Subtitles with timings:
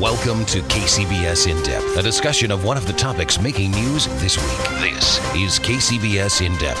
[0.00, 4.36] Welcome to KCBS In Depth, a discussion of one of the topics making news this
[4.36, 4.92] week.
[4.92, 6.78] This is KCBS In Depth.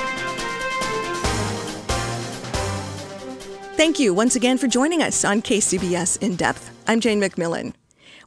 [3.74, 6.70] Thank you once again for joining us on KCBS In Depth.
[6.86, 7.72] I'm Jane McMillan.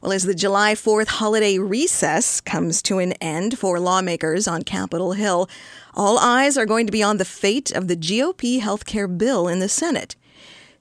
[0.02, 5.12] Well, as the July 4th holiday recess comes to an end for lawmakers on Capitol
[5.12, 5.48] Hill,
[5.94, 9.46] all eyes are going to be on the fate of the GOP health care bill
[9.46, 10.16] in the Senate.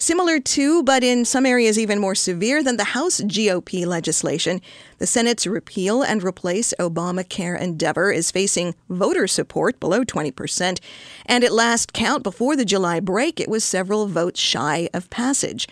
[0.02, 4.62] Similar to, but in some areas even more severe than the House GOP legislation,
[4.98, 10.80] the Senate's repeal and replace Obamacare endeavor is facing voter support below 20%,
[11.26, 15.68] and at last count before the July break, it was several votes shy of passage.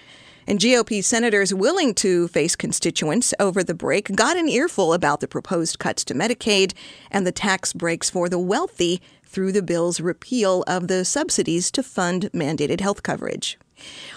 [0.46, 5.30] And GOP senators willing to face constituents over the break got an earful about the
[5.30, 6.74] proposed cuts to Medicaid
[7.10, 11.82] and the tax breaks for the wealthy through the bill's repeal of the subsidies to
[11.82, 13.58] fund mandated health coverage.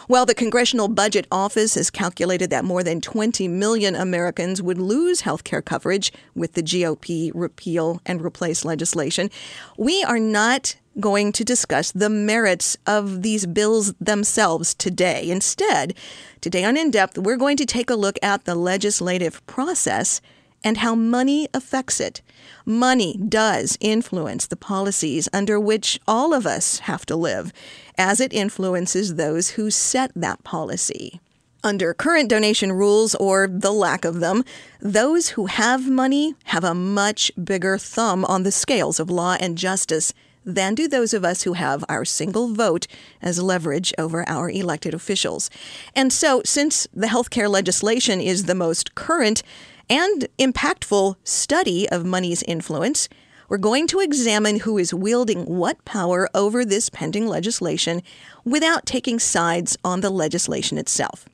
[0.08, 5.20] Well, the Congressional Budget Office has calculated that more than 20 million Americans would lose
[5.22, 9.30] health care coverage with the GOP repeal and replace legislation.
[9.76, 15.30] We are not going to discuss the merits of these bills themselves today.
[15.30, 15.94] Instead,
[16.40, 20.20] today on In Depth, we're going to take a look at the legislative process
[20.62, 22.20] and how money affects it.
[22.66, 27.52] Money does influence the policies under which all of us have to live,
[28.00, 31.20] as it influences those who set that policy.
[31.62, 34.42] Under current donation rules, or the lack of them,
[34.80, 39.58] those who have money have a much bigger thumb on the scales of law and
[39.58, 40.14] justice
[40.46, 42.86] than do those of us who have our single vote
[43.20, 45.50] as leverage over our elected officials.
[45.94, 49.42] And so, since the healthcare legislation is the most current,
[49.90, 53.08] and impactful study of money's influence,
[53.50, 58.00] we're going to examine who is wielding what power over this pending legislation
[58.44, 61.26] without taking sides on the legislation itself.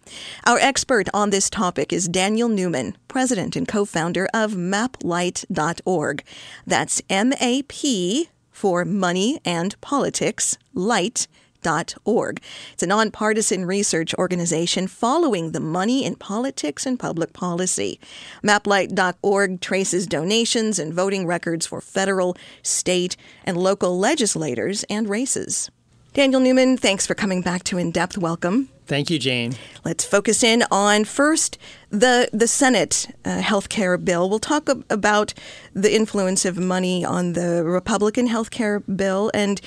[0.44, 6.24] Our expert on this topic is Daniel Newman, president and co founder of maplight.org.
[6.66, 11.45] That's M A P for money and politics, light Maplight.org.
[11.66, 17.98] It's a nonpartisan research organization following the money in politics and public policy.
[18.42, 25.70] Maplight.org traces donations and voting records for federal, state, and local legislators and races.
[26.12, 28.16] Daniel Newman, thanks for coming back to In Depth.
[28.16, 28.70] Welcome.
[28.86, 29.54] Thank you, Jane.
[29.84, 31.58] Let's focus in on first
[31.90, 34.30] the the Senate uh, health care bill.
[34.30, 35.34] We'll talk ab- about
[35.74, 39.60] the influence of money on the Republican health care bill and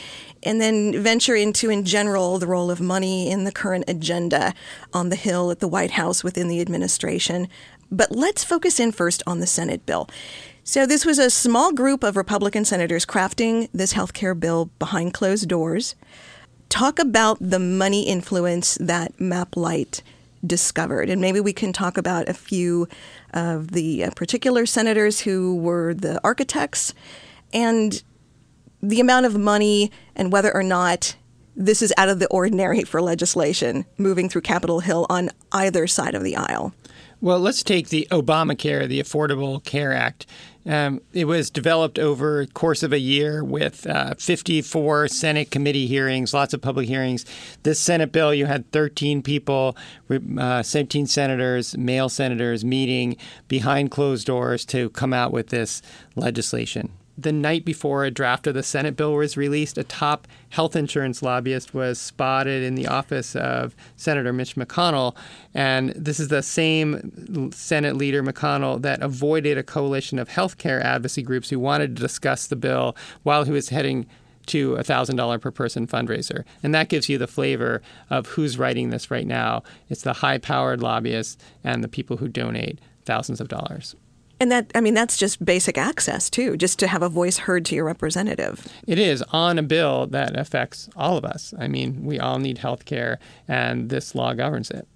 [0.43, 4.53] and then venture into in general the role of money in the current agenda
[4.93, 7.47] on the Hill at the White House within the administration.
[7.91, 10.09] But let's focus in first on the Senate bill.
[10.63, 15.13] So this was a small group of Republican senators crafting this health care bill behind
[15.13, 15.95] closed doors
[16.69, 20.01] talk about the money influence that MapLight
[20.45, 21.09] discovered.
[21.09, 22.87] And maybe we can talk about a few
[23.33, 26.93] of the uh, particular senators who were the architects
[27.51, 28.01] and
[28.81, 31.15] the amount of money and whether or not
[31.55, 36.15] this is out of the ordinary for legislation moving through Capitol Hill on either side
[36.15, 36.73] of the aisle.
[37.21, 40.25] Well, let's take the Obamacare, the Affordable Care Act.
[40.65, 45.87] Um, it was developed over the course of a year with uh, 54 Senate committee
[45.87, 47.25] hearings, lots of public hearings.
[47.63, 49.75] This Senate bill, you had 13 people,
[50.37, 53.17] uh, 17 senators, male senators, meeting
[53.49, 55.81] behind closed doors to come out with this
[56.15, 56.89] legislation
[57.21, 61.21] the night before a draft of the Senate bill was released, a top health insurance
[61.21, 65.15] lobbyist was spotted in the office of Senator Mitch McConnell.
[65.53, 71.23] And this is the same Senate leader, McConnell, that avoided a coalition of healthcare advocacy
[71.23, 74.05] groups who wanted to discuss the bill while he was heading
[74.47, 76.43] to a $1,000 per person fundraiser.
[76.63, 79.63] And that gives you the flavor of who's writing this right now.
[79.89, 83.95] It's the high powered lobbyists and the people who donate thousands of dollars.
[84.39, 87.65] And that, I mean, that's just basic access, too, just to have a voice heard
[87.65, 88.67] to your representative.
[88.87, 91.53] It is on a bill that affects all of us.
[91.59, 94.87] I mean, we all need health care, and this law governs it.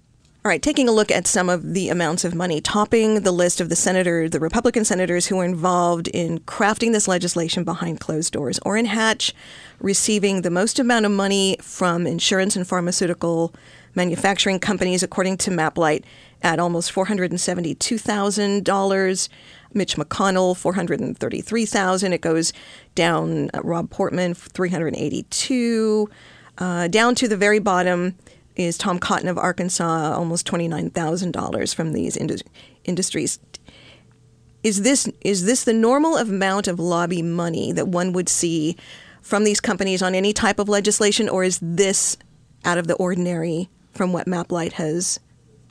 [0.44, 3.62] All right, taking a look at some of the amounts of money, topping the list
[3.62, 8.34] of the senator, the Republican senators who were involved in crafting this legislation behind closed
[8.34, 8.58] doors.
[8.60, 9.32] Orrin Hatch
[9.80, 13.54] receiving the most amount of money from insurance and pharmaceutical
[13.94, 16.04] manufacturing companies, according to MapLight,
[16.44, 19.28] at almost $472,000.
[19.72, 22.12] Mitch McConnell, 433,000.
[22.12, 22.52] It goes
[22.94, 26.08] down uh, Rob Portman, 382.
[26.58, 28.16] Uh, down to the very bottom
[28.54, 32.44] is Tom Cotton of Arkansas, almost $29,000 from these indus-
[32.84, 33.40] industries.
[34.62, 38.78] Is this is this the normal amount of lobby money that one would see
[39.20, 42.16] from these companies on any type of legislation, or is this
[42.64, 45.20] out of the ordinary from what MapLight has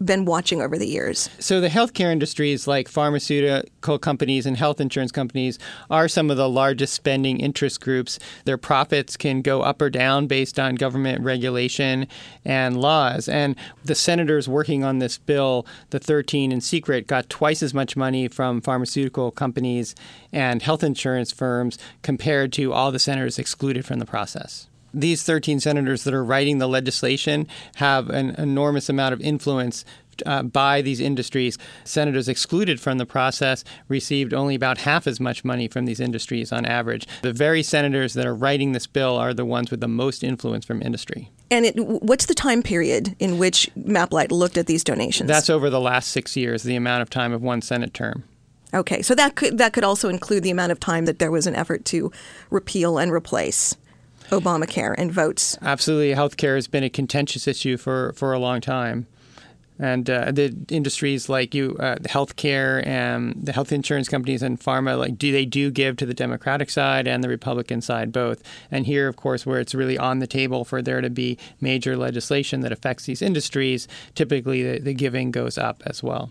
[0.03, 1.29] been watching over the years?
[1.39, 5.59] So the healthcare industries like pharmaceutical companies and health insurance companies
[5.89, 8.19] are some of the largest spending interest groups.
[8.45, 12.07] Their profits can go up or down based on government regulation
[12.45, 13.27] and laws.
[13.27, 17.95] And the senators working on this bill, the 13 in secret, got twice as much
[17.95, 19.95] money from pharmaceutical companies
[20.31, 25.59] and health insurance firms compared to all the senators excluded from the process these 13
[25.59, 29.85] senators that are writing the legislation have an enormous amount of influence
[30.25, 31.57] uh, by these industries.
[31.83, 36.51] Senators excluded from the process received only about half as much money from these industries
[36.51, 37.07] on average.
[37.21, 40.65] The very senators that are writing this bill are the ones with the most influence
[40.65, 41.31] from industry.
[41.49, 45.27] And it, what's the time period in which MapLight looked at these donations?
[45.27, 48.23] That's over the last six years, the amount of time of one Senate term.
[48.73, 51.45] Okay, so that could that could also include the amount of time that there was
[51.45, 52.11] an effort to
[52.49, 53.75] repeal and replace.
[54.29, 55.57] Obamacare and votes.
[55.61, 56.13] Absolutely.
[56.13, 59.07] Healthcare has been a contentious issue for, for a long time.
[59.79, 64.59] And uh, the industries like you, uh, the healthcare and the health insurance companies and
[64.59, 68.43] pharma, like do they do give to the Democratic side and the Republican side both?
[68.69, 71.97] And here, of course, where it's really on the table for there to be major
[71.97, 76.29] legislation that affects these industries, typically the, the giving goes up as well.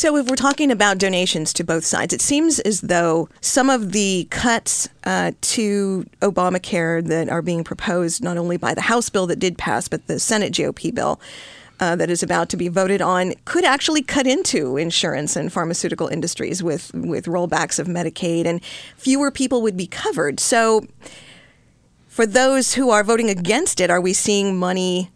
[0.00, 3.92] So, if we're talking about donations to both sides, it seems as though some of
[3.92, 9.26] the cuts uh, to Obamacare that are being proposed, not only by the House bill
[9.26, 11.20] that did pass, but the Senate GOP bill
[11.80, 16.08] uh, that is about to be voted on, could actually cut into insurance and pharmaceutical
[16.08, 18.64] industries with, with rollbacks of Medicaid, and
[18.96, 20.40] fewer people would be covered.
[20.40, 20.86] So,
[22.08, 25.10] for those who are voting against it, are we seeing money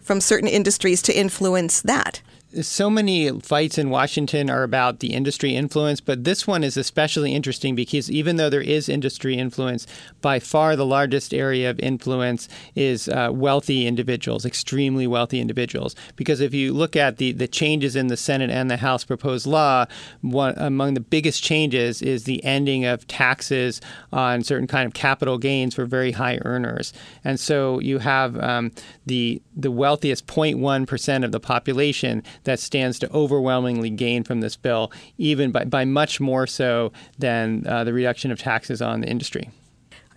[0.00, 2.20] from certain industries to influence that?
[2.62, 7.34] So many fights in Washington are about the industry influence, but this one is especially
[7.34, 9.86] interesting because even though there is industry influence,
[10.20, 15.96] by far the largest area of influence is uh, wealthy individuals, extremely wealthy individuals.
[16.16, 19.46] Because if you look at the, the changes in the Senate and the House proposed
[19.46, 19.86] law,
[20.20, 23.80] one among the biggest changes is the ending of taxes
[24.12, 26.92] on certain kind of capital gains for very high earners.
[27.24, 28.72] And so you have um,
[29.06, 34.56] the the wealthiest 0.1 percent of the population that stands to overwhelmingly gain from this
[34.56, 39.08] bill, even by, by much more so than uh, the reduction of taxes on the
[39.08, 39.50] industry.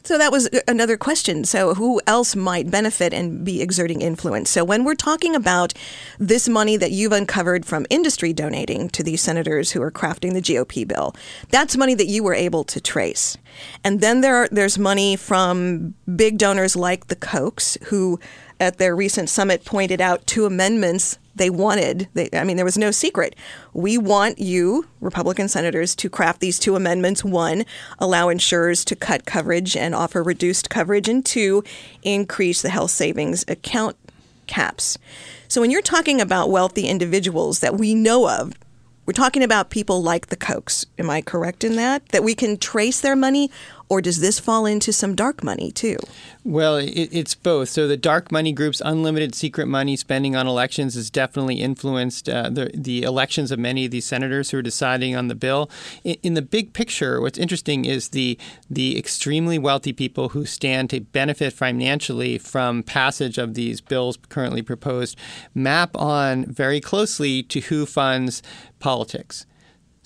[0.07, 1.43] So that was another question.
[1.43, 4.49] So who else might benefit and be exerting influence?
[4.49, 5.73] So when we're talking about
[6.17, 10.41] this money that you've uncovered from industry donating to these senators who are crafting the
[10.41, 11.13] GOP bill,
[11.49, 13.37] that's money that you were able to trace.
[13.83, 18.17] And then there are, there's money from big donors like the Kochs who
[18.59, 22.07] at their recent summit pointed out two amendments they wanted.
[22.13, 23.35] They, I mean, there was no secret.
[23.73, 27.23] We want you, Republican senators, to craft these two amendments.
[27.23, 27.65] One,
[27.99, 31.63] allow insurers to cut coverage and offer reduced coverage, and two,
[32.01, 33.95] increase the health savings account
[34.47, 34.97] caps.
[35.47, 38.53] So when you're talking about wealthy individuals that we know of,
[39.05, 40.85] we're talking about people like the Kochs.
[40.99, 42.05] Am I correct in that?
[42.09, 43.49] That we can trace their money,
[43.89, 45.97] or does this fall into some dark money too?
[46.43, 47.69] Well, it, it's both.
[47.69, 52.49] So the dark money groups, unlimited secret money spending on elections, has definitely influenced uh,
[52.49, 55.69] the the elections of many of these senators who are deciding on the bill.
[56.03, 58.37] In, in, the big picture, what's interesting is the
[58.69, 64.61] the extremely wealthy people who stand to benefit financially from passage of these bills currently
[64.61, 65.17] proposed
[65.55, 68.43] map on very closely to who funds
[68.79, 69.46] politics.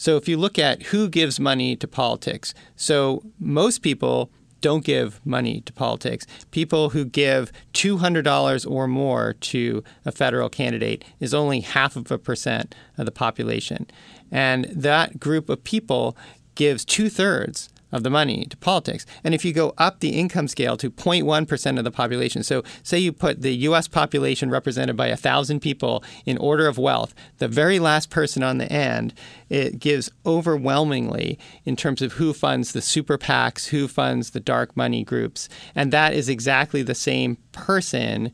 [0.01, 5.23] So if you look at who gives money to politics, so most people don't give
[5.23, 6.25] money to politics.
[6.49, 12.17] People who give $200 or more to a federal candidate is only half of a
[12.17, 13.85] percent of the population.
[14.31, 16.17] And that group of people
[16.55, 19.05] gives two thirds of the money to politics.
[19.23, 22.97] And if you go up the income scale to 0.1% of the population, so say
[22.99, 27.79] you put the US population represented by 1,000 people in order of wealth, the very
[27.79, 29.13] last person on the end,
[29.49, 34.75] it gives overwhelmingly in terms of who funds the super PACs, who funds the dark
[34.77, 35.49] money groups.
[35.75, 38.31] And that is exactly the same person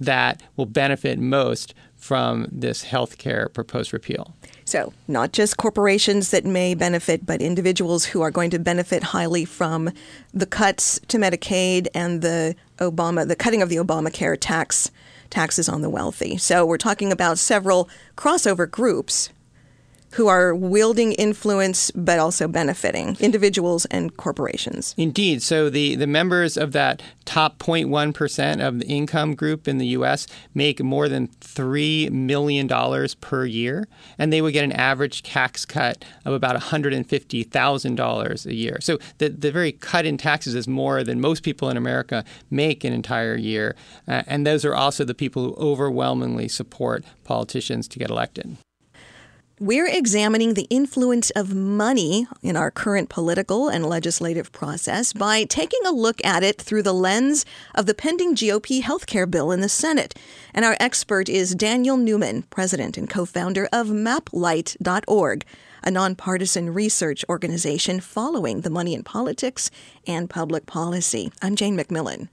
[0.00, 4.34] that will benefit most from this healthcare proposed repeal.
[4.64, 9.44] So, not just corporations that may benefit, but individuals who are going to benefit highly
[9.44, 9.90] from
[10.32, 14.90] the cuts to Medicaid and the Obama, the cutting of the Obamacare tax
[15.30, 16.36] taxes on the wealthy.
[16.36, 19.30] So we're talking about several crossover groups
[20.12, 24.94] who are wielding influence but also benefiting individuals and corporations.
[24.96, 25.42] Indeed.
[25.42, 30.26] So the, the members of that top 0.1% of the income group in the U.S.
[30.54, 32.68] make more than $3 million
[33.20, 33.88] per year,
[34.18, 38.78] and they would get an average tax cut of about $150,000 a year.
[38.80, 42.84] So the, the very cut in taxes is more than most people in America make
[42.84, 43.74] an entire year.
[44.06, 48.56] Uh, and those are also the people who overwhelmingly support politicians to get elected.
[49.62, 55.78] We're examining the influence of money in our current political and legislative process by taking
[55.86, 59.68] a look at it through the lens of the pending GOP healthcare bill in the
[59.68, 60.18] Senate.
[60.52, 65.44] And our expert is Daniel Newman, president and co founder of MapLight.org,
[65.84, 69.70] a nonpartisan research organization following the money in politics
[70.08, 71.30] and public policy.
[71.40, 72.26] I'm Jane McMillan.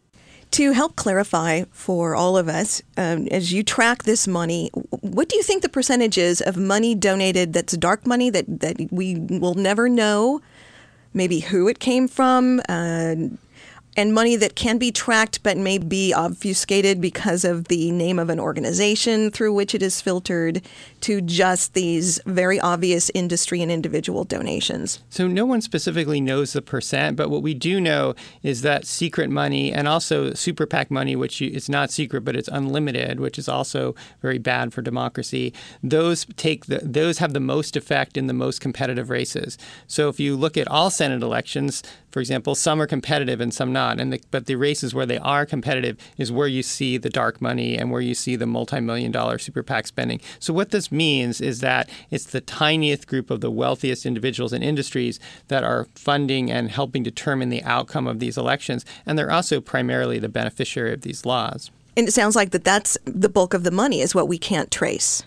[0.51, 5.35] To help clarify for all of us, um, as you track this money, what do
[5.35, 9.53] you think the percentage is of money donated that's dark money that, that we will
[9.53, 10.41] never know?
[11.13, 12.61] Maybe who it came from?
[12.67, 13.15] Uh,
[13.95, 18.29] and money that can be tracked but may be obfuscated because of the name of
[18.29, 20.61] an organization through which it is filtered
[21.01, 24.99] to just these very obvious industry and individual donations.
[25.09, 29.29] So no one specifically knows the percent, but what we do know is that secret
[29.29, 33.49] money and also super PAC money, which it's not secret but it's unlimited, which is
[33.49, 35.53] also very bad for democracy.
[35.83, 39.57] Those take the, those have the most effect in the most competitive races.
[39.87, 41.81] So if you look at all Senate elections,
[42.11, 43.78] for example, some are competitive and some not.
[43.79, 47.41] And the, but the races where they are competitive is where you see the dark
[47.41, 50.19] money and where you see the multi-million dollar super PAC spending.
[50.39, 54.63] So what this means is that it's the tiniest group of the wealthiest individuals and
[54.63, 59.61] industries that are funding and helping determine the outcome of these elections, and they're also
[59.61, 61.71] primarily the beneficiary of these laws.
[61.97, 64.71] And it sounds like that that's the bulk of the money is what we can't
[64.71, 65.23] trace.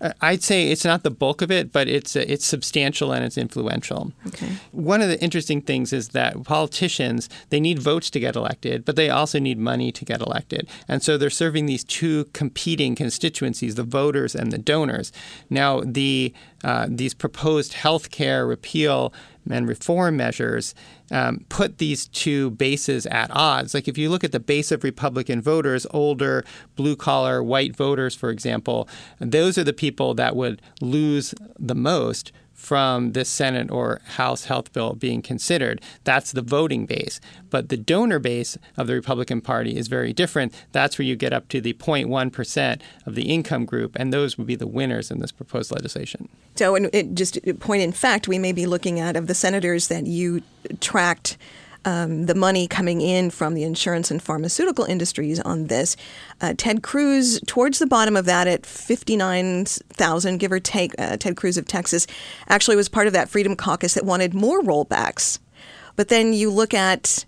[0.00, 3.24] Uh, I'd say it's not the bulk of it, but it's uh, it's substantial and
[3.24, 4.12] it's influential.
[4.26, 4.52] Okay.
[4.72, 8.96] One of the interesting things is that politicians they need votes to get elected, but
[8.96, 13.74] they also need money to get elected, and so they're serving these two competing constituencies:
[13.74, 15.12] the voters and the donors.
[15.50, 16.32] Now, the
[16.64, 19.12] uh, these proposed health care repeal
[19.50, 20.74] and reform measures
[21.10, 23.74] um, put these two bases at odds.
[23.74, 26.44] Like if you look at the base of Republican voters, older,
[26.76, 28.88] blue collar, white voters, for example,
[29.18, 32.32] those are the people that would lose the most
[32.62, 35.80] from this Senate or House health bill being considered.
[36.04, 37.20] That's the voting base.
[37.50, 40.54] But the donor base of the Republican Party is very different.
[40.70, 44.46] That's where you get up to the 0.1% of the income group, and those would
[44.46, 46.28] be the winners in this proposed legislation.
[46.54, 49.88] So, and it, just point in fact, we may be looking at of the senators
[49.88, 50.42] that you
[50.78, 51.36] tracked
[51.84, 55.96] um, the money coming in from the insurance and pharmaceutical industries on this.
[56.40, 61.36] Uh, Ted Cruz, towards the bottom of that at 59,000, give or take, uh, Ted
[61.36, 62.06] Cruz of Texas,
[62.48, 65.38] actually was part of that Freedom Caucus that wanted more rollbacks.
[65.96, 67.24] But then you look at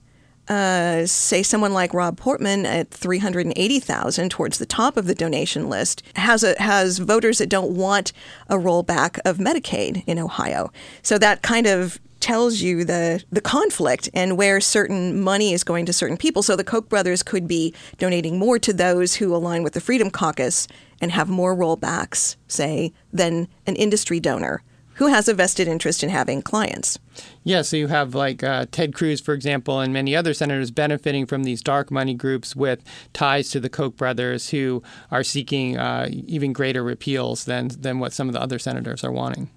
[0.49, 6.03] uh, say someone like Rob Portman at 380,000 towards the top of the donation list
[6.17, 8.13] has a, has voters that don't want
[8.49, 10.71] a rollback of Medicaid in Ohio.
[11.03, 15.85] So that kind of tells you the the conflict and where certain money is going
[15.85, 16.43] to certain people.
[16.43, 20.11] So the Koch brothers could be donating more to those who align with the Freedom
[20.11, 20.67] Caucus
[21.03, 24.63] and have more rollbacks, say, than an industry donor
[24.95, 26.99] who has a vested interest in having clients.
[27.43, 31.27] Yeah, so you have like uh, Ted Cruz, for example, and many other senators benefiting
[31.27, 36.09] from these dark money groups with ties to the Koch brothers who are seeking uh,
[36.11, 39.51] even greater repeals than, than what some of the other senators are wanting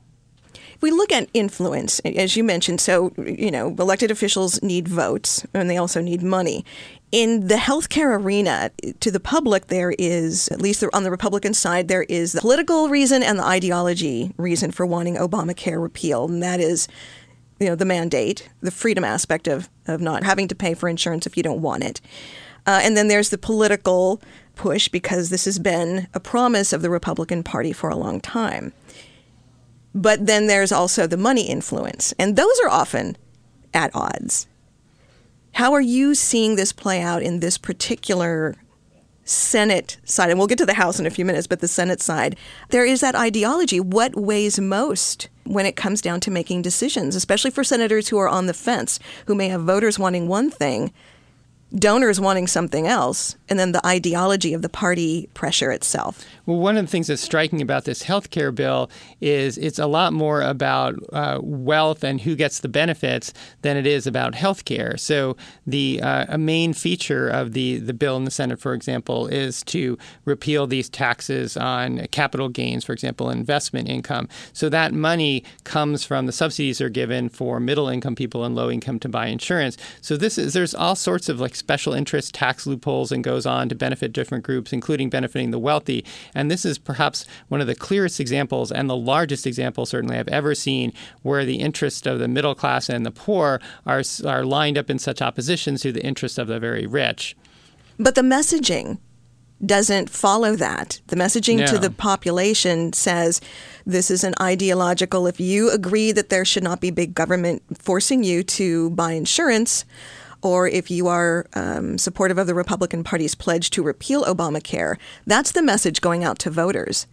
[0.81, 5.69] we look at influence, as you mentioned, so, you know, elected officials need votes and
[5.69, 6.65] they also need money.
[7.11, 8.69] In the healthcare arena,
[8.99, 12.89] to the public, there is, at least on the Republican side, there is the political
[12.89, 16.87] reason and the ideology reason for wanting Obamacare repealed, and that is
[17.59, 21.25] you know the mandate, the freedom aspect of, of not having to pay for insurance
[21.25, 22.01] if you don't want it.
[22.65, 24.21] Uh, and then there's the political
[24.55, 28.73] push because this has been a promise of the Republican Party for a long time.
[29.97, 33.17] But then there's also the money influence, and those are often
[33.73, 34.45] at odds.
[35.53, 38.53] How are you seeing this play out in this particular
[39.23, 40.29] Senate side?
[40.29, 42.37] And we'll get to the House in a few minutes, but the Senate side,
[42.69, 43.79] there is that ideology.
[43.79, 48.29] What weighs most when it comes down to making decisions, especially for senators who are
[48.29, 50.93] on the fence, who may have voters wanting one thing,
[51.75, 56.23] donors wanting something else, and then the ideology of the party pressure itself.
[56.45, 59.85] Well, one of the things that's striking about this health care bill is it's a
[59.85, 63.33] lot more about uh, wealth and who gets the benefits
[63.63, 64.95] than it is about health care.
[64.95, 69.27] So, the uh, a main feature of the, the bill in the Senate, for example,
[69.27, 74.29] is to repeal these taxes on capital gains, for example, investment income.
[74.53, 78.71] So, that money comes from the subsidies are given for middle income people and low
[78.71, 79.75] income to buy insurance.
[79.99, 83.69] So, this is there's all sorts of like special interest tax loopholes and goes on
[83.69, 86.05] to benefit different groups, including benefiting the wealthy.
[86.33, 90.27] And this is perhaps one of the clearest examples and the largest example, certainly, I've
[90.27, 94.77] ever seen where the interest of the middle class and the poor are, are lined
[94.77, 97.35] up in such opposition to the interest of the very rich.
[97.99, 98.99] But the messaging
[99.65, 101.01] doesn't follow that.
[101.07, 101.65] The messaging No.
[101.65, 103.41] to the population says
[103.87, 105.25] this is an ideological.
[105.25, 109.83] If you agree that there should not be big government forcing you to buy insurance,
[110.41, 115.51] or if you are um, supportive of the Republican Party's pledge to repeal Obamacare, that's
[115.51, 117.07] the message going out to voters.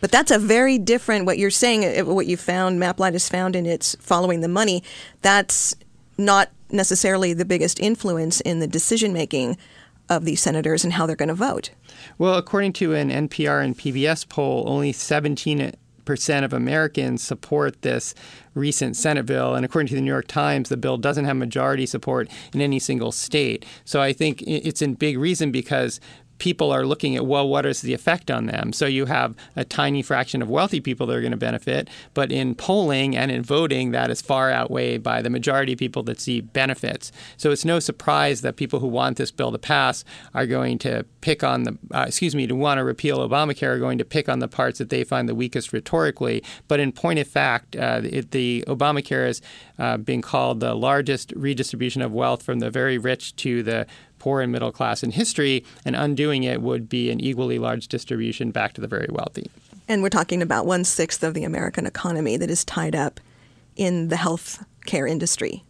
[0.00, 3.56] But that's a very different, what you're saying, uh, what you found, MapLight has found
[3.56, 4.82] in its following the money,
[5.22, 5.74] that's
[6.16, 9.56] not necessarily the biggest influence in the decision making
[10.08, 11.70] of these senators and how they're going to vote.
[12.16, 15.72] Well, according to an NPR and PBS poll, only 17
[16.08, 18.14] percent of Americans support this
[18.54, 21.84] recent Senate bill, and according to the New York Times, the bill doesn't have majority
[21.84, 23.66] support in any single state.
[23.84, 26.00] So I think it's in big reason because
[26.38, 28.72] people are looking at well what is the effect on them?
[28.72, 32.32] So you have a tiny fraction of wealthy people that are going to benefit but
[32.32, 36.20] in polling and in voting that is far outweighed by the majority of people that
[36.20, 37.12] see benefits.
[37.36, 40.04] So it's no surprise that people who want this bill to pass
[40.34, 43.78] are going to pick on the uh, excuse me to want to repeal obamacare are
[43.78, 46.42] going to pick on the parts that they find the weakest rhetorically.
[46.68, 49.42] But in point of fact uh, it, the obamacare is
[49.78, 53.86] uh, being called the largest redistribution of wealth from the very rich to the
[54.18, 58.50] poor and middle class in history, and undoing it would be an equally large distribution
[58.50, 59.50] back to the very wealthy.
[59.88, 63.20] And we're talking about one sixth of the American economy that is tied up
[63.76, 65.64] in the health care industry.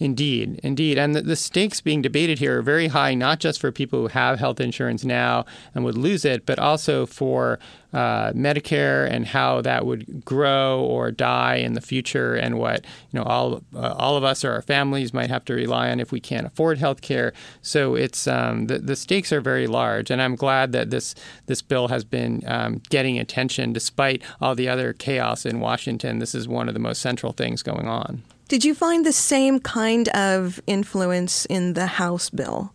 [0.00, 0.96] Indeed, indeed.
[0.96, 4.08] And the, the stakes being debated here are very high, not just for people who
[4.08, 7.58] have health insurance now and would lose it, but also for
[7.92, 13.18] uh, Medicare and how that would grow or die in the future, and what you
[13.18, 16.12] know all uh, all of us or our families might have to rely on if
[16.12, 17.34] we can't afford health care.
[17.60, 21.60] So it's um, the, the stakes are very large, and I'm glad that this this
[21.60, 26.20] bill has been um, getting attention despite all the other chaos in Washington.
[26.20, 28.22] This is one of the most central things going on.
[28.50, 32.72] Did you find the same kind of influence in the House bill?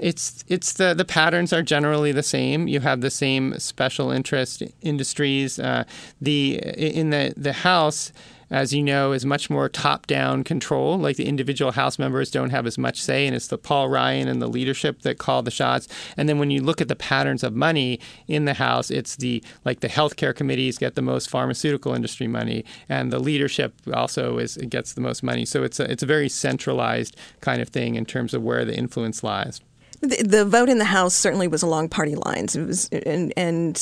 [0.00, 2.66] It's it's the the patterns are generally the same.
[2.66, 5.60] You have the same special interest industries.
[5.60, 5.84] Uh,
[6.20, 8.12] the in the the House,
[8.50, 10.98] as you know, is much more top down control.
[10.98, 14.28] Like the individual House members don't have as much say, and it's the Paul Ryan
[14.28, 15.88] and the leadership that call the shots.
[16.16, 19.42] And then when you look at the patterns of money in the House, it's the
[19.64, 24.56] like the healthcare committees get the most pharmaceutical industry money, and the leadership also is
[24.56, 25.44] gets the most money.
[25.44, 28.76] So it's a, it's a very centralized kind of thing in terms of where the
[28.76, 29.60] influence lies.
[30.00, 32.56] The, the vote in the House certainly was along party lines.
[32.56, 33.80] It was, and, and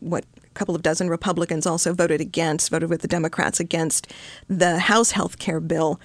[0.00, 0.24] what
[0.56, 4.12] couple of dozen Republicans also voted against, voted with the Democrats against
[4.48, 6.00] the House health care bill.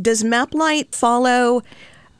[0.00, 1.58] Does MapLight follow,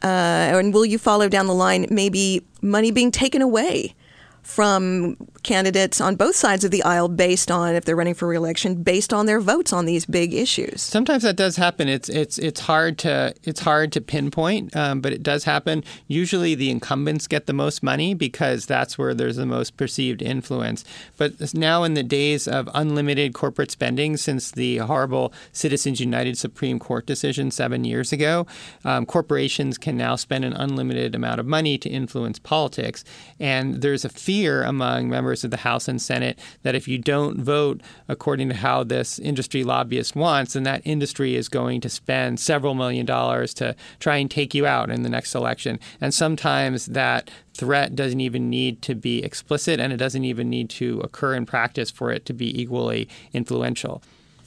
[0.02, 3.94] uh, and will you follow down the line, maybe money being taken away
[4.42, 8.82] from candidates on both sides of the aisle based on, if they're running for reelection,
[8.82, 10.82] based on their votes on these big issues?
[10.82, 11.88] Sometimes that does happen.
[11.88, 15.84] It's it's it's hard to it's hard to pinpoint, um, but it does happen.
[16.08, 20.84] Usually, the incumbents get the most money because that's where there's the most perceived influence.
[21.16, 26.78] But now, in the days of unlimited corporate spending, since the horrible Citizens United Supreme
[26.78, 28.46] Court decision seven years ago,
[28.84, 33.04] um, corporations can now spend an unlimited amount of money to influence politics,
[33.38, 37.40] and there's a fear among members of the House and Senate that if you don't
[37.40, 42.38] vote according to how this industry lobbyist wants, then that industry is going to spend
[42.38, 45.80] several million dollars to try and take you out in the next election.
[46.00, 50.68] And sometimes that threat doesn't even need to be explicit and it doesn't even need
[50.70, 54.02] to occur in practice for it to be equally influential.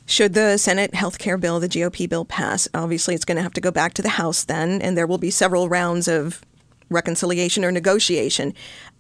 [0.05, 3.53] Should the Senate health care bill, the GOP bill, pass, obviously it's going to have
[3.53, 6.41] to go back to the House then, and there will be several rounds of
[6.89, 8.53] reconciliation or negotiation.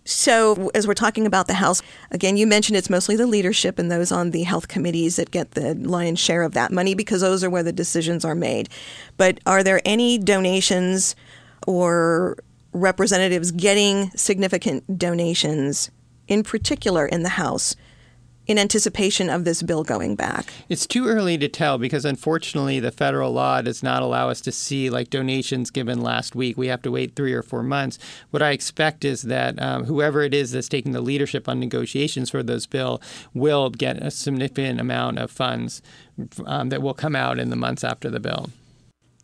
[0.07, 3.91] So, as we're talking about the House, again, you mentioned it's mostly the leadership and
[3.91, 7.43] those on the health committees that get the lion's share of that money because those
[7.43, 8.69] are where the decisions are made.
[9.17, 11.13] But are there any donations
[11.67, 12.37] or
[12.71, 15.91] representatives getting significant donations,
[16.29, 17.75] in particular in the House,
[18.47, 20.51] in anticipation of this bill going back?
[20.69, 24.51] It's too early to tell because unfortunately the federal law does not allow us to
[24.51, 26.57] see like donations given last week.
[26.57, 27.99] We have to wait three or four months.
[28.31, 32.29] What I expect is that um, whoever it is that's taking the leadership on negotiations
[32.29, 33.01] for this bill
[33.33, 35.81] will get a significant amount of funds
[36.45, 38.49] um, that will come out in the months after the bill.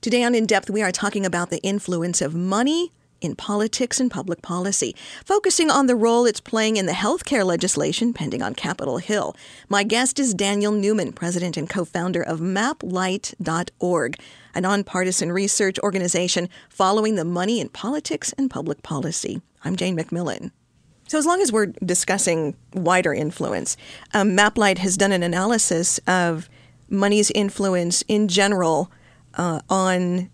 [0.01, 2.91] Today on In Depth, we are talking about the influence of money
[3.23, 8.13] in politics and public policy, focusing on the role it's playing in the healthcare legislation
[8.13, 9.36] pending on Capitol Hill.
[9.69, 14.19] My guest is Daniel Newman, president and co founder of MapLight.org,
[14.55, 19.41] a nonpartisan research organization following the money in politics and public policy.
[19.63, 20.51] I'm Jane McMillan.
[21.07, 23.77] So, as long as we're discussing wider influence,
[24.13, 26.49] um, MapLight has done an analysis of
[26.89, 28.91] money's influence in general
[29.36, 30.29] uh, on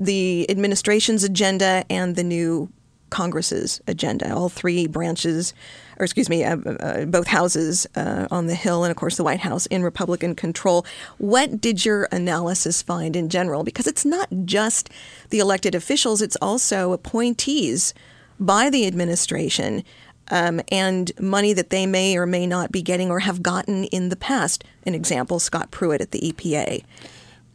[0.00, 2.72] the administration's agenda and the new
[3.10, 4.34] Congress's agenda.
[4.34, 5.52] All three branches,
[5.98, 9.24] or excuse me, uh, uh, both houses uh, on the Hill and, of course, the
[9.24, 10.86] White House in Republican control.
[11.18, 13.62] What did your analysis find in general?
[13.62, 14.88] Because it's not just
[15.28, 17.92] the elected officials, it's also appointees
[18.38, 19.84] by the administration.
[20.32, 24.10] Um, and money that they may or may not be getting or have gotten in
[24.10, 24.62] the past.
[24.86, 26.84] An example Scott Pruitt at the EPA.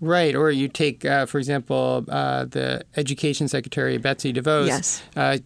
[0.01, 4.67] Right, or you take, uh, for example, uh, the Education Secretary Betsy DeVos.
[4.67, 5.01] Yes.
[5.15, 5.37] Uh,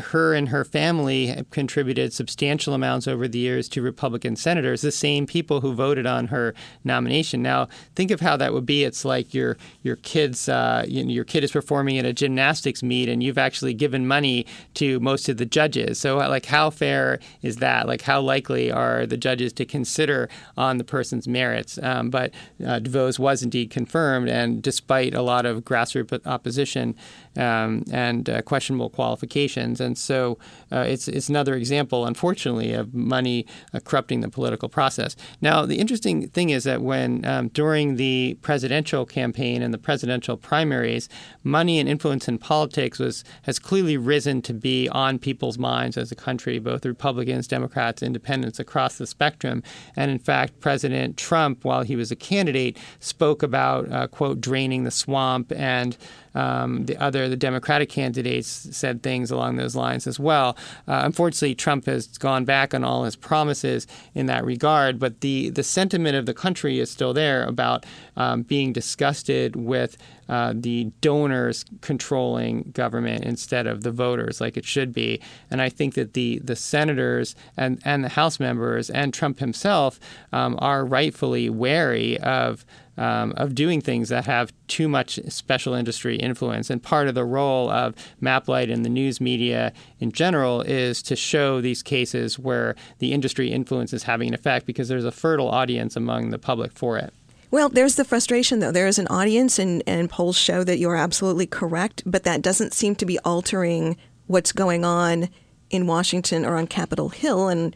[0.00, 4.92] her and her family have contributed substantial amounts over the years to Republican senators, the
[4.92, 7.42] same people who voted on her nomination.
[7.42, 8.84] Now, think of how that would be.
[8.84, 12.84] It's like your your kid's uh, you know, your kid is performing at a gymnastics
[12.84, 15.98] meet, and you've actually given money to most of the judges.
[15.98, 17.88] So, uh, like, how fair is that?
[17.88, 21.76] Like, how likely are the judges to consider on the person's merits?
[21.82, 22.32] Um, but
[22.64, 26.94] uh, DeVos was indeed confirmed confirmed, and despite a lot of grassroots opposition
[27.36, 29.80] um, and uh, questionable qualifications.
[29.80, 30.38] And so
[30.70, 35.16] uh, it's, it's another example, unfortunately, of money uh, corrupting the political process.
[35.40, 40.36] Now, the interesting thing is that when um, during the presidential campaign and the presidential
[40.36, 41.08] primaries,
[41.42, 46.12] money and influence in politics was has clearly risen to be on people's minds as
[46.12, 49.62] a country, both Republicans, Democrats, Independents across the spectrum.
[49.96, 54.84] And in fact, President Trump, while he was a candidate, spoke about uh, quote, draining
[54.84, 55.52] the swamp.
[55.52, 55.96] And
[56.36, 60.56] um, the other, the Democratic candidates said things along those lines as well.
[60.86, 65.50] Uh, unfortunately, Trump has gone back on all his promises in that regard, but the,
[65.50, 69.96] the sentiment of the country is still there about um, being disgusted with
[70.28, 75.20] uh, the donors controlling government instead of the voters, like it should be.
[75.50, 80.00] And I think that the the senators and and the House members and Trump himself
[80.32, 86.16] um, are rightfully wary of um, of doing things that have too much special industry
[86.16, 86.70] influence.
[86.70, 91.16] And part of the role of MapLight and the news media in general is to
[91.16, 95.48] show these cases where the industry influence is having an effect because there's a fertile
[95.48, 97.12] audience among the public for it.
[97.50, 98.72] Well, there's the frustration, though.
[98.72, 102.74] There is an audience, and, and polls show that you're absolutely correct, but that doesn't
[102.74, 105.28] seem to be altering what's going on
[105.70, 107.48] in Washington or on Capitol Hill.
[107.48, 107.74] And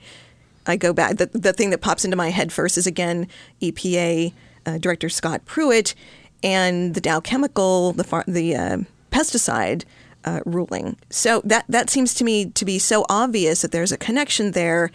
[0.66, 3.28] I go back, the, the thing that pops into my head first is again
[3.62, 4.32] EPA
[4.66, 5.94] uh, Director Scott Pruitt
[6.42, 8.78] and the Dow Chemical, the, far, the uh,
[9.10, 9.84] pesticide
[10.24, 10.96] uh, ruling.
[11.08, 14.90] So that that seems to me to be so obvious that there's a connection there.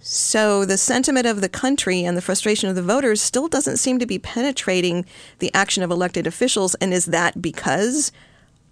[0.00, 3.98] So the sentiment of the country and the frustration of the voters still doesn't seem
[4.00, 5.04] to be penetrating
[5.38, 6.74] the action of elected officials.
[6.76, 8.10] And is that because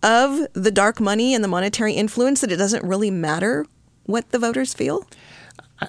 [0.02, 3.64] of the dark money and the monetary influence that it doesn't really matter
[4.06, 5.06] what the voters feel?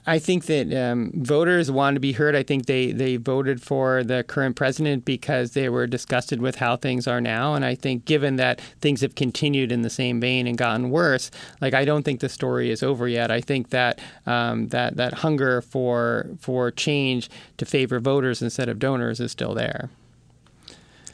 [0.06, 2.36] I think that um, voters want to be heard.
[2.36, 6.77] I think they, they voted for the current president because they were disgusted with how
[6.77, 7.56] things are now.
[7.56, 11.30] And I think, given that things have continued in the same vein and gotten worse,
[11.60, 13.32] like I don't think the story is over yet.
[13.32, 18.80] I think that um, that that hunger for for change to favor voters instead of
[18.80, 19.89] donors is still there.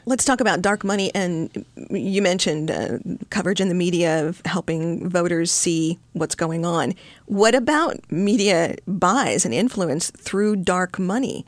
[0.08, 1.12] Let's talk about dark money.
[1.14, 6.94] And you mentioned uh, coverage in the media of helping voters see what's going on.
[7.26, 11.46] What about media buys and influence through dark money?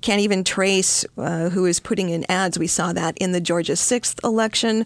[0.00, 2.58] Can't even trace uh, who is putting in ads.
[2.58, 4.84] We saw that in the Georgia 6th election,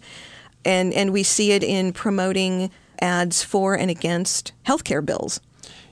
[0.66, 5.40] and, and we see it in promoting ads for and against healthcare bills.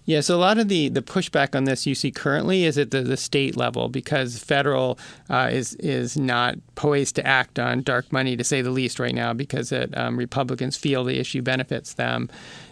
[0.06, 2.90] Yeah, so a lot of the, the pushback on this you see currently is at
[2.90, 4.98] the, the state level because federal
[5.30, 9.14] uh, is is not poised to act on dark money to say the least right
[9.14, 12.28] now because it, um, Republicans feel the issue benefits them.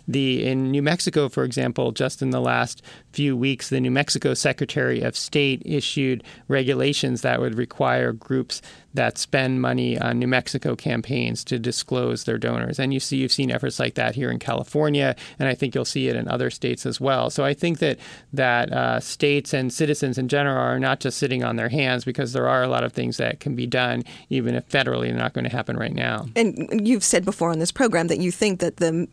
[0.09, 4.35] The in New Mexico, for example, just in the last few weeks, the New Mexico
[4.35, 8.63] Secretary of State issued regulations that would require groups
[8.95, 12.79] that spend money on New Mexico campaigns to disclose their donors.
[12.79, 15.85] And you see, you've seen efforts like that here in California, and I think you'll
[15.85, 17.31] see it in other states as well.
[17.31, 17.99] So I think that
[18.33, 22.33] that uh, states and citizens in general are not just sitting on their hands because
[22.33, 25.33] there are a lot of things that can be done, even if federally they're not
[25.33, 26.27] going to happen right now.
[26.37, 29.09] And you've said before on this program that you think that the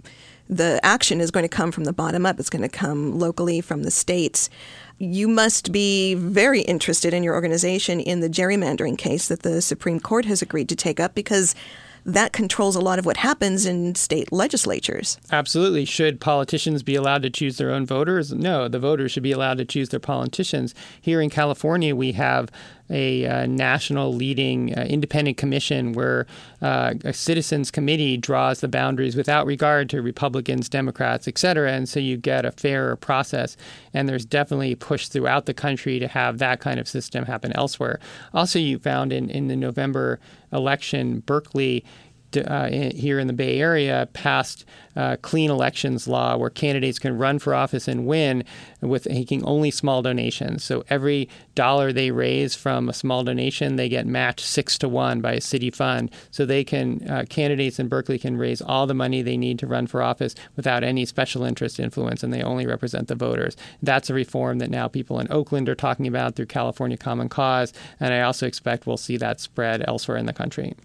[0.49, 2.39] the action is going to come from the bottom up.
[2.39, 4.49] It's going to come locally from the states
[4.99, 9.99] you must be very interested in your organization in the gerrymandering case that the Supreme
[9.99, 11.55] Court has agreed to take up because
[12.05, 15.17] that controls a lot of what happens in state legislatures.
[15.31, 15.85] Absolutely.
[15.85, 18.33] Should politicians be allowed to choose their own voters?
[18.33, 20.75] No, the voters should be allowed to choose their politicians.
[21.01, 22.51] Here in California, we have
[22.89, 26.25] a uh, national leading uh, independent commission where
[26.61, 31.71] uh, a citizens committee draws the boundaries without regard to Republicans, Democrats, et cetera.
[31.71, 33.57] And so you get a fairer process.
[33.93, 37.51] And there's definitely a push throughout the country to have that kind of system happen
[37.53, 37.99] elsewhere.
[38.33, 40.19] Also, you found in, in the November
[40.51, 41.85] election, Berkeley
[42.37, 44.65] uh, here in the Bay Area passed
[44.95, 48.43] uh, clean elections law where candidates can run for office and win
[48.81, 50.63] with making only small donations.
[50.63, 55.21] So every dollar they raise from a small donation, they get matched six to one
[55.21, 56.11] by a city fund.
[56.31, 59.67] So they can uh, candidates in Berkeley can raise all the money they need to
[59.67, 63.55] run for office without any special interest influence, and they only represent the voters.
[63.81, 67.73] That's a reform that now people in Oakland are talking about through California Common Cause,
[67.99, 70.75] and I also expect we'll see that spread elsewhere in the country.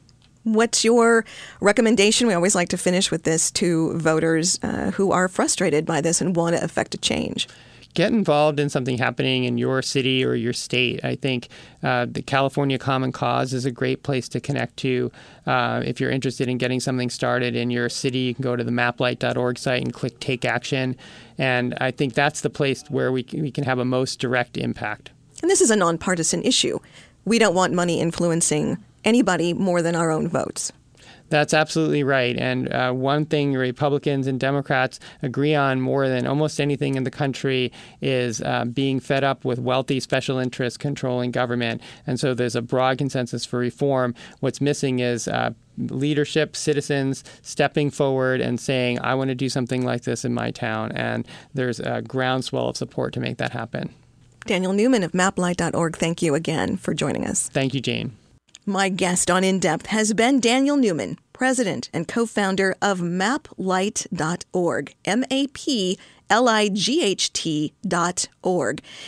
[0.44, 1.24] What's your
[1.60, 2.26] recommendation?
[2.26, 6.20] We always like to finish with this to voters uh, who are frustrated by this
[6.20, 7.48] and want to affect a change
[7.94, 11.02] get involved in something happening in your city or your state.
[11.04, 11.48] I think
[11.82, 15.10] uh, the California Common Cause is a great place to connect to.
[15.46, 18.64] Uh, if you're interested in getting something started in your city, you can go to
[18.64, 20.96] the maplight.org site and click Take Action.
[21.38, 25.10] And I think that's the place where we, we can have a most direct impact.
[25.40, 26.80] And this is a nonpartisan issue.
[27.24, 30.72] We don't want money influencing anybody more than our own votes.
[31.30, 32.36] That's absolutely right.
[32.36, 37.10] And uh, one thing Republicans and Democrats agree on more than almost anything in the
[37.10, 41.80] country is uh, being fed up with wealthy special interests controlling government.
[42.06, 44.14] And so there's a broad consensus for reform.
[44.40, 49.84] What's missing is uh, leadership, citizens stepping forward and saying, I want to do something
[49.84, 50.92] like this in my town.
[50.92, 53.94] And there's a groundswell of support to make that happen.
[54.46, 57.48] Daniel Newman of maplight.org, thank you again for joining us.
[57.48, 58.14] Thank you, Jane.
[58.66, 64.94] My guest on In Depth has been Daniel Newman, president and co founder of maplight.org,
[65.04, 65.98] M A P
[66.30, 67.72] light.org.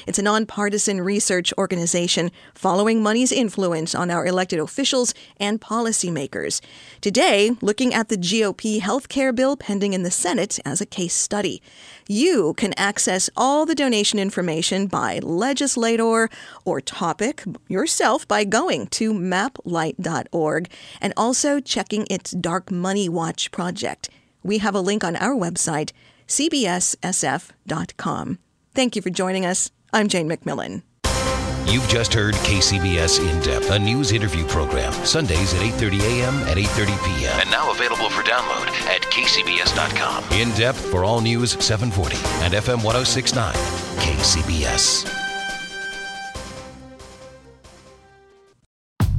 [0.06, 6.60] It's a nonpartisan research organization following money's influence on our elected officials and policymakers.
[7.00, 11.14] Today, looking at the GOP health care bill pending in the Senate as a case
[11.14, 11.62] study.
[12.08, 16.28] You can access all the donation information by legislator
[16.64, 24.08] or topic yourself by going to maplight.org and also checking its Dark Money Watch project.
[24.42, 25.90] We have a link on our website
[26.28, 27.58] cbssf.com.
[28.74, 29.70] Thank you for joining us.
[29.92, 30.82] I'm Jane McMillan.
[31.66, 36.34] You've just heard KCBS In Depth, a news interview program, Sundays at 8:30 a.m.
[36.46, 37.40] and 8:30 p.m.
[37.40, 40.24] And now available for download at kcbs.com.
[40.38, 43.52] In Depth for all news 740 and FM 1069.
[43.98, 45.25] KCBS.